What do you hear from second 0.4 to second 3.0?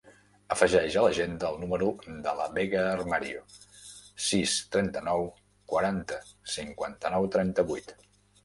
Afegeix a l'agenda el número de la Vega